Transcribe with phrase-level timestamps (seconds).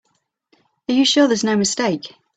[0.89, 2.15] Are you sure there's no mistake?